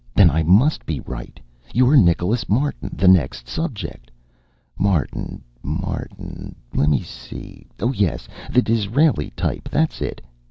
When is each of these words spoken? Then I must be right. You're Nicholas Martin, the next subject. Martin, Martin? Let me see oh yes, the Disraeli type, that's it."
Then 0.15 0.31
I 0.31 0.41
must 0.41 0.83
be 0.87 0.99
right. 1.01 1.39
You're 1.75 1.95
Nicholas 1.95 2.49
Martin, 2.49 2.89
the 2.91 3.07
next 3.07 3.47
subject. 3.47 4.09
Martin, 4.79 5.43
Martin? 5.61 6.55
Let 6.73 6.89
me 6.89 7.01
see 7.03 7.67
oh 7.79 7.93
yes, 7.93 8.27
the 8.51 8.63
Disraeli 8.63 9.29
type, 9.35 9.69
that's 9.69 10.01
it." 10.01 10.19